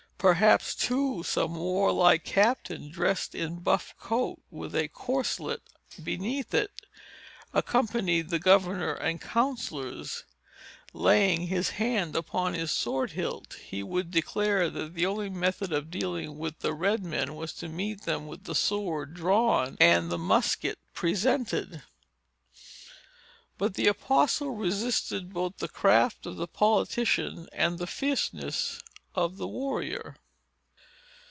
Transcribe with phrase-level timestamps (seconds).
[0.21, 5.61] Perhaps, too, some warlike captain, dressed in his buff coat, with a corslet
[6.03, 6.69] beneath it,
[7.55, 10.25] accompanied the governor and counsellors.
[10.93, 15.89] Laying his hand upon his sword hilt, he would declare, that the only method of
[15.89, 20.19] dealing with the red men was to meet them with the sword drawn, and the
[20.19, 21.81] musket presented.
[23.57, 28.81] But the apostle resisted both the craft of the politician, and the fierceness
[29.13, 30.15] of the warrior.